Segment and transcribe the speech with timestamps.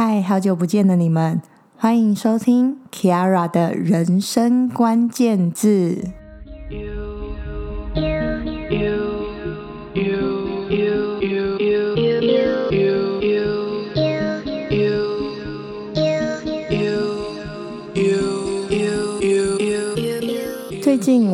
[0.00, 1.42] 嗨，好久不见的你们，
[1.76, 6.12] 欢迎收听 Kiara 的人生关键字。
[6.68, 6.78] 最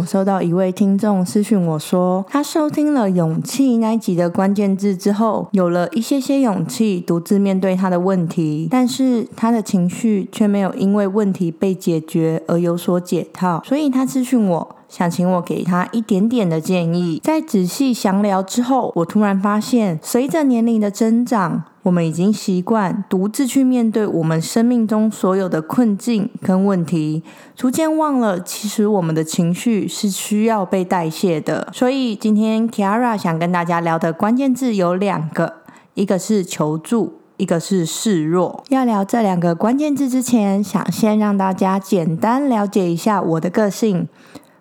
[0.00, 14.76] 我收到一位听众私讯我说，他收听了勇气那一集的关键字之后，有了一些些勇气，独自面对他的问题，但是他的情绪却没有因为问题被解决而有所解套，所以他私讯我。
[14.90, 17.20] 想请我给他一点点的建议。
[17.22, 27.22] 在仔细详聊之后，我突然发现，随着年龄的增长，我们已经习惯独自去面对我们生命中所有的困境跟问题，
[27.54, 31.68] 逐渐忘了其实我们的情绪是需要被代谢的。
[31.72, 35.54] 所以今天 Kiara 想跟大家聊的关键字有两个，
[35.94, 38.64] 一个是求助，一个是示弱。
[38.68, 44.08] 要聊这两个关键字之前，想先让大家简单了解一下我的个性。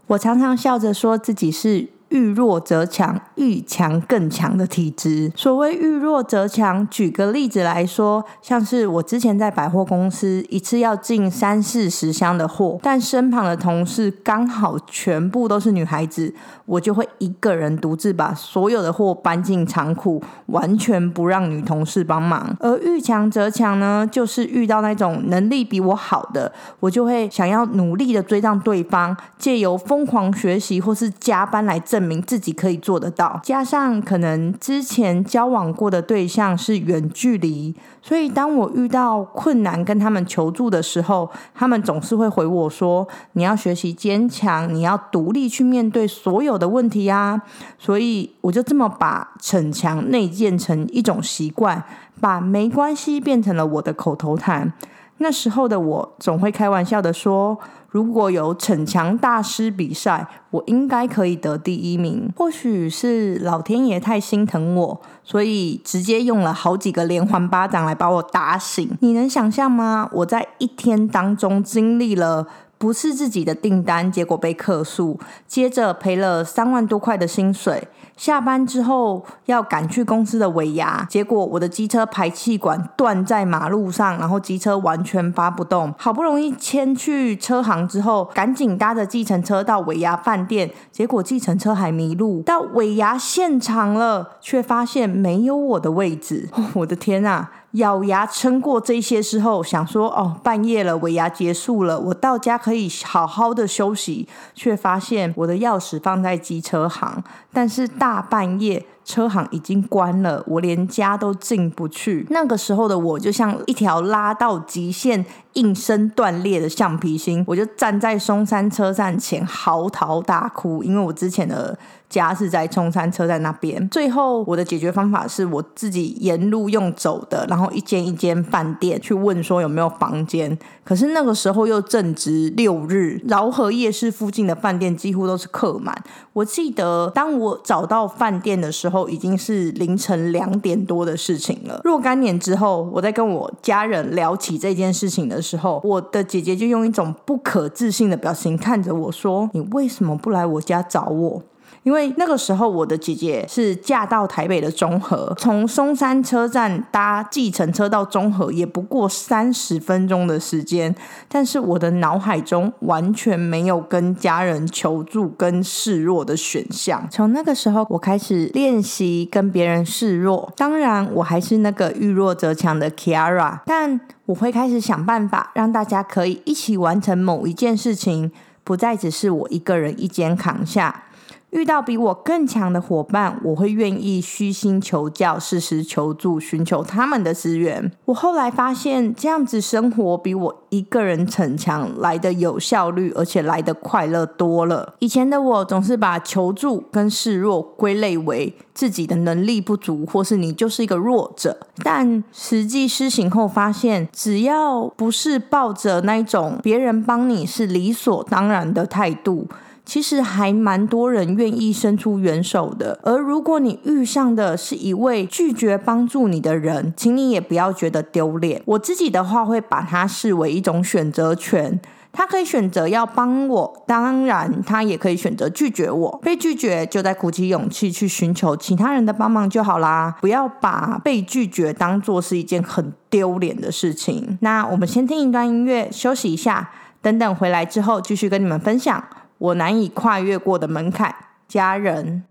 [0.09, 1.98] 我常常笑着说自己是。
[2.09, 5.31] 遇弱则强，遇强更强的体质。
[5.35, 16.33] 所谓遇弱则强，举个例子来说，像是我之前在百货公司，一次要进三四十箱的货，但身旁的同事刚好全部都是女孩子，
[16.65, 22.55] 我就会一个人独自把所有的货搬进仓库，完全不让女同事帮忙。
[22.59, 31.98] 而遇强则强呢，就是遇到那种能力比我好的，我就会想要努力的追上对方，借由疯狂学习或是加班来挣。
[31.99, 47.41] 证明自己可以做得到，加上可能之前交往过的对象是远距离，所以当我遇到困难跟他们求助的时候，他们总是会回我说：“你要学习坚强，你要独立去面对所有的问题啊！”
[47.77, 51.83] 所以我就这么把逞强内建成一种习惯，
[52.21, 54.71] 把没关系变成了我的口头禅。
[55.19, 57.57] 那时候的我总会开玩笑的说。
[57.91, 62.31] 如果有逞强大师比赛，我应该可以得第一名。
[62.37, 68.95] 或许是老天爷太心疼我，所以直接用了好几个连环巴掌来把我打醒。
[68.99, 70.07] 你能想象吗？
[70.13, 72.45] 我在一天当中经历了。
[72.79, 77.87] 不是自己的订单，结果被客诉，接着赔了三万多块的薪水。
[78.15, 85.93] 下班之后要赶去公司的尾牙，结果我的机车排气管断在马路上，然后机车完全发不动。
[85.97, 92.41] 好不容易牵去车行之后，赶紧搭着计程车到尾牙饭店，结果计程车还迷路。
[92.43, 96.49] 到尾牙现场了，却发现没有我的位置。
[96.75, 97.51] 我的天啊！
[97.73, 108.85] 咬牙撑过这些之后，想说哦，半夜了，尾牙结束了，我到家可以好好的休息，却发现我的钥匙放在机车行，但是大半夜。
[109.05, 112.23] 车行已经关了，我连家都进不去。
[112.29, 121.75] 那个时候的我就像一条拉到极限、应声断裂的橡皮筋，我就站在松山车站前嚎啕大哭，因为我之前的
[122.09, 123.87] 家是在中山车站那边。
[123.89, 130.57] 最后我的解决方法是我自己沿路用走的，然后一间一间饭店去问说有没有房间。
[130.83, 135.95] 可是那个时候又正值六日，饶河夜市附近的饭店几乎都是客满。
[136.33, 138.99] 我记得当我找到饭店的时候。
[139.09, 141.81] 已经是凌晨两点多的事情了。
[141.83, 151.41] 若干年之后，我在跟我家人聊起这件事情的时候，我的姐姐就用一种不可置信的表情看着我说：“你为什么不来我家找我？”
[151.83, 160.93] 因为那个时候，我的姐姐是嫁到台北的中和，从松山车站搭计程车到中和也不过三十分钟的时间。
[161.27, 167.07] 但是我的脑海中完全没有跟家人求助跟示弱的选项。
[167.09, 170.51] 从那个时候，我开始练习跟别人示弱。
[170.57, 178.31] 当然，我还是那个遇弱则强的 Kiara，但我会开始想办法让大家可以一起完成某一件事情，
[178.63, 181.03] 不再只是我一个人一肩扛下。
[181.51, 187.91] 遇到比我更强的伙伴，我会愿意虚心求教、适时求助、寻求他们的资源。
[188.05, 194.93] 我后来发现，这样子生活比我一个人逞强来的有效率，而且来的快乐多了。
[194.99, 201.57] 以前的我总是把求助跟示弱归类为自己的能力不足，或是你就是一个弱者。
[201.83, 209.47] 但实际施行后发现，只要不是抱着那种别人帮你是理所当然的态度。
[209.89, 218.61] 其实还蛮多人愿意伸出援手的，而如果你遇上的是一位拒绝帮助你的人，请你也不要觉得丢脸。
[218.65, 221.81] 我自己的话会把它视为一种选择权。
[222.11, 226.19] 他可以选择要帮我，当然他也可以选择拒绝我。
[226.21, 234.37] 被拒绝就在鼓起勇气去寻求其他人的帮忙就好啦，不要把被拒绝当做是一件很丢脸的事情。
[234.41, 236.69] 那我们先听一段音乐休息一下，
[237.01, 239.03] 等等回来之后继续跟你们分享
[239.39, 241.15] 我难以跨越过的门槛——
[241.47, 242.23] 家人。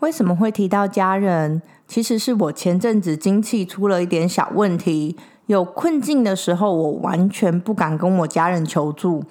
[0.00, 1.62] 为什么会提到家人？
[1.88, 5.16] 其实是我前阵子经济出了一点小问题，
[5.46, 9.24] 有困境的时候，我完全不敢跟我家人求助，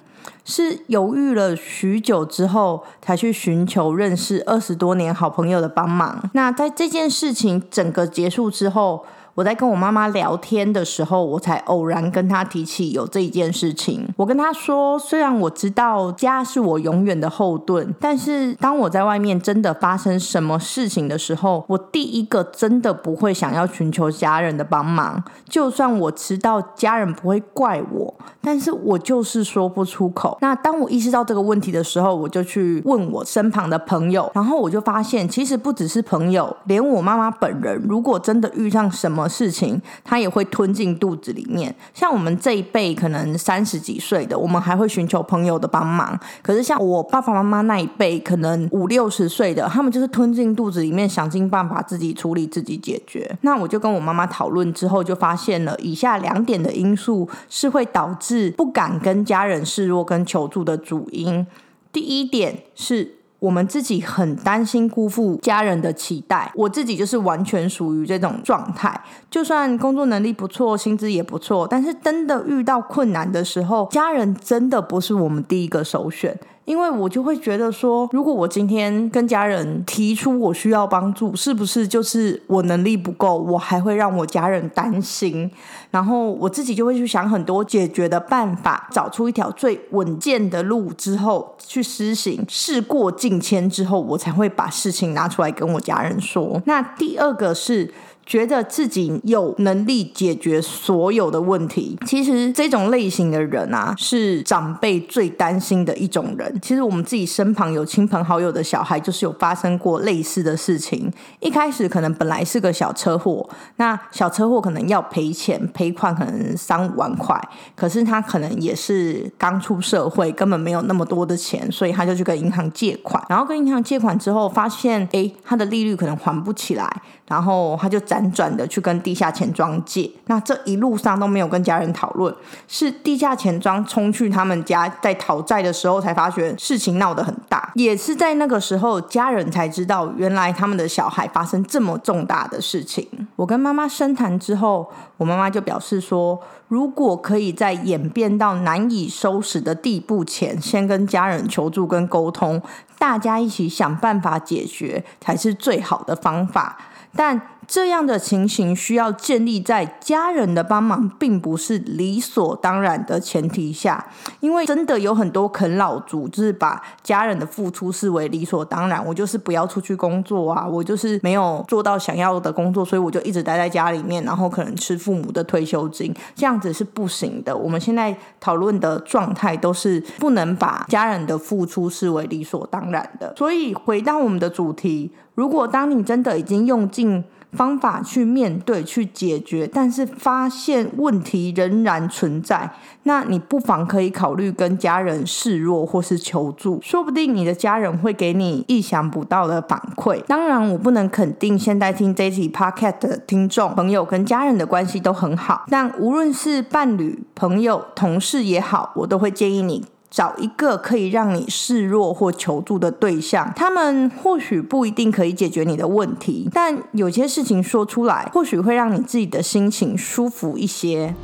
[0.44, 6.30] 是犹豫了许久之后，才去寻求认识二十多年好朋友的帮忙。
[6.34, 9.04] 那在这件事情整个结束之后。
[9.34, 14.06] 我在跟我妈妈聊天的时候，我才偶然跟她提起有这一件事情。
[14.16, 25.22] 我跟她说，虽然我知道家是我永远的后盾，但是当我在外面真的发生什么事情的时候，我第一个真的不会想要寻求家人的帮忙。
[25.48, 30.36] 就算我知道家人不会怪我，但是我就是说不出口。
[30.40, 39.19] 那当我意识到这个问题的时候，我就去问我身旁的朋友，然后我就发现，其实不只是朋友，连我妈妈本人，如果真的遇上什么。
[39.20, 41.74] 什么事情，他也会吞进肚子里面。
[41.92, 46.18] 像我们这一辈，可能三十几岁的，我们还会寻求朋友的帮忙。
[46.40, 53.36] 可是像我爸爸妈妈那一辈，可能五六十岁的，他们就是吞进肚子里面，想尽办法自己处理、自己解决。
[53.42, 61.46] 那我就跟我妈妈讨论之后，就发现了以下两点的因素是会导致不敢跟家人示弱、跟求助的主因。
[61.92, 63.19] 第一点是。
[63.40, 69.02] 我们自己很担心辜负家人的期待，我自己就是完全属于这种状态。
[69.30, 76.38] 就算工作能力不错，薪资也不错，但是真的遇到困难的时候，家人真的不是我们第一个首选。
[76.64, 85.50] 因为我就会觉得说，如果我今天跟家人提出我需要帮助，是不是就是我能力不够，我还会让我家人担心？
[85.90, 92.44] 然后我自己就会去想很多解决的办法，找出一条最稳健的路之后去施行。
[92.48, 96.62] 事过境迁之后，我才会把事情拿出来跟我家人说。
[96.66, 97.92] 那第二个是。
[98.30, 106.56] 觉得自己有能力解决所有的问题，其实这种类型的人啊，是长辈最担心的一种人。
[106.62, 111.12] 其实我们自己身旁有亲朋好友的小孩，就是有发生过类似的事情。
[111.40, 113.44] 一开始可能本来是个小车祸，
[113.78, 117.36] 那小车祸可能要赔钱，赔款可能三五万块，
[117.74, 123.20] 可是他可能也是刚出社会，根本没有那么多的钱，所以他就去跟银行借款。
[123.28, 126.88] 然后跟银行借款之后，发现哎，他的利率可能还不起来，
[127.26, 128.19] 然后他就攒。
[128.20, 132.34] 辗转的去跟地下钱庄借，那这一路上都没有跟家人讨论，
[132.68, 137.72] 是地下钱庄冲去他们家在讨债的时候，才发觉事情闹得很大。
[137.74, 143.06] 也是在那个时候，家人才知道原来他们的小孩发生这么重大的事情。
[143.36, 146.38] 我跟妈妈深谈之后，我妈妈就表示说，
[146.68, 152.60] 如果可以在演变到难以收拾的地步前，先跟家人求助跟沟通，
[152.98, 156.76] 大家一起想办法解决，才是最好的方法。
[157.16, 157.40] 但
[157.70, 164.04] 这样的情形需要建立在家人的帮忙，并不是理所当然的前提下，
[164.40, 169.00] 因为真的有很多啃老族，就是把家人的付出视为理所当然。
[169.06, 177.56] 我就是不要出去工作啊，我就是没有做到想要的工作，所以我就一直待在家里面，然后可能吃父母的退休金，这样子是不行的。
[177.56, 183.32] 我们现在讨论的状态都是不能把家人的付出视为理所当然的。
[183.36, 187.22] 所以回到我们的主题，如果当你真的已经用尽。
[187.52, 192.70] 方法去面对、去解决，但是发现问题仍然存在，
[193.02, 200.22] 那你不妨可以考虑跟家人示弱或是求助，说不定你的家人会给你意想不到的反馈。
[200.26, 209.84] 当然，我不能肯定现在听这期 podcast 的听众朋友跟家人的关系都很好，但无论是伴侣、朋友、同事也好，我都会建议你。
[210.10, 221.14] 找一个可以让你示弱或求助的对象，他们或许不一定可以解决你的问题，但有些事情说出来，或许会让你自己的心情舒服一些。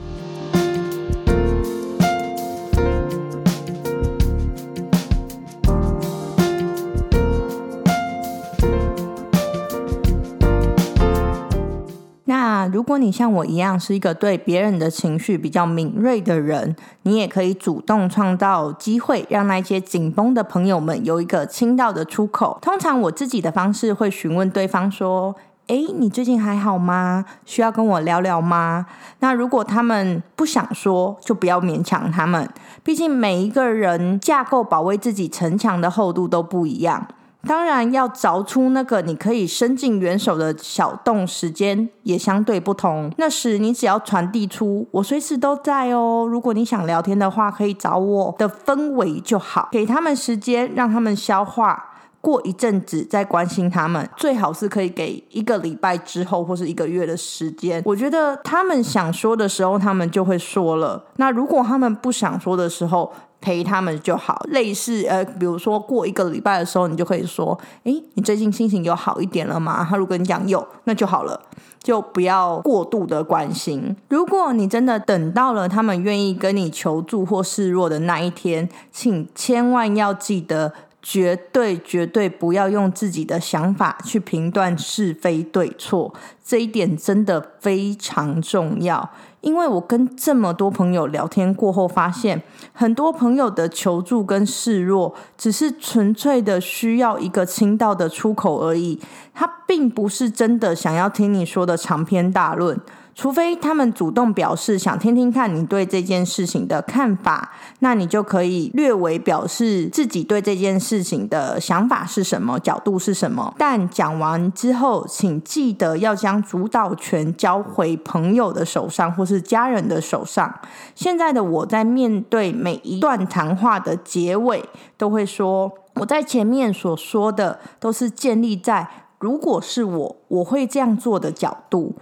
[12.72, 22.58] 如果你像我一样是一个对别人的情绪比较敏锐的人，你也可以主动创造机会，让那些紧绷的朋友们有一个倾倒的出口。
[22.62, 25.34] 通常我自己的方式会询问对方说
[25.68, 27.24] ：“诶，你最近还好吗？
[27.44, 28.86] 需要跟我聊聊吗？
[29.18, 32.48] 那如果他们不想说，就不要勉强他们。
[32.82, 37.08] 毕竟每一个人架构保卫自己城墙的厚度都不一样。
[37.46, 43.10] 当然，要凿出那个你可以伸进援手的小洞，时间也相对不同。
[43.18, 49.68] 那时你只要传递出“我随时都在哦”，如果你想聊天的话，可以找我的氛围就好。
[49.70, 51.92] 给他们时间，让他们消化。
[52.18, 57.80] 过一阵子再关心他们，最好是可以给一个礼拜之后或是一个月的时间。
[57.84, 61.04] 我觉得他们想说的时候，他们就会说了。
[61.18, 64.44] 那如果他们不想说的时候，陪他们就好。
[64.48, 71.40] 类似呃，比如说过一个礼拜的时候，你就可以说：“诶，你最近心情有好一点了吗？”他如果你讲有，那就好了，
[71.82, 73.96] 就不要过度的关心。
[74.08, 80.72] 如果你真的等到了他们愿意跟你求助或示弱的那一天，请千万要记得。
[81.08, 86.12] 绝对绝对不要用自己的想法去评断是非对错，
[86.44, 89.08] 这一点真的非常重要。
[89.46, 99.00] 因为我跟这么多朋友聊天过后，发现很多朋友的求助跟示弱，只是纯粹的需要一个倾倒的出口而已，
[99.32, 102.76] 他并不是真的想要听你说的长篇大论。
[103.14, 113.54] 除非他们主动表示想听听看你对这件事情的看法，那你就可以略微表示自己对这件事情的想法是什么，角度是什么。
[113.56, 120.60] 但讲完之后，请记得要将主导权交回朋友的手上或是家人的手上。
[120.94, 124.64] 现在的我在面对每一段谈话的结尾，
[124.96, 128.88] 都会说我在前面所说的都是建立在
[129.18, 131.94] 如果是我，我会这样做的角度。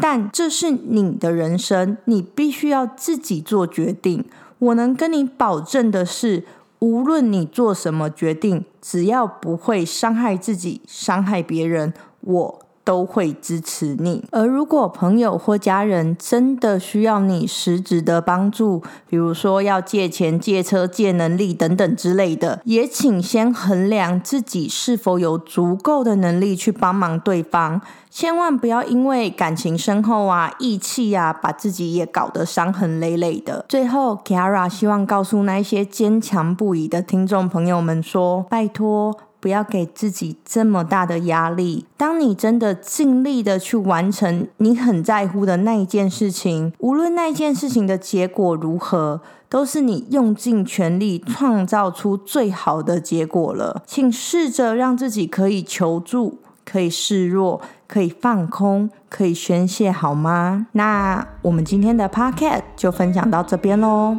[0.00, 4.24] 但这是你的人生，你必须要自己做决定。
[4.60, 6.44] 我能跟你保证的是，
[6.78, 12.60] 无论你做什么决定，只要不会伤害自己、伤害别人，我。
[12.90, 14.24] 都会支持你。
[14.32, 27.80] 而如果朋友或家人真的需要你实质的帮助，比如说要借钱、借车、借能力等等之类的，也请先衡量自己是否有足够的能力去帮忙对方。
[28.10, 33.64] 千万不要因为感情深厚啊、义气啊，把自己也搞得伤痕累累的。
[33.68, 39.29] 最后，Kara 希望告诉那些坚强不已的听众朋友们说：拜托。
[39.40, 41.86] 不要给自己这么大的压力。
[41.96, 53.82] 当你真的尽力的去完成你很在乎的那一件事情，无论那件事情的结果如何，都是你用尽全力创造出最好的结果了。
[53.86, 60.66] 请试着让自己可以求助，可以示弱，可以放空，可以宣泄，好吗？
[60.72, 64.16] 那我们今天的 podcast 就分享到这边喽。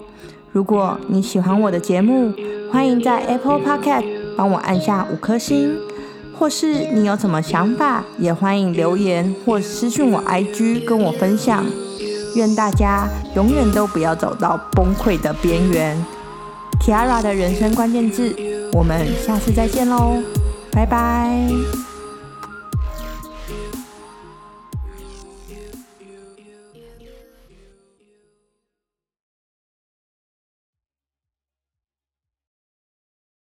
[0.52, 2.34] 如果你喜欢我的节目，
[2.74, 4.21] 欢迎在 Apple Podcast。
[4.38, 5.78] 帮我按下五颗星，
[6.38, 11.66] 或是你有什么想法，也欢迎留言或私讯我 IG 跟我分享。
[12.36, 15.98] 愿大家永远都不要走到崩溃的边缘。
[16.80, 18.34] Tiara 的人生关键字，
[18.74, 20.18] 我们下次再见喽，
[20.72, 21.91] 拜拜。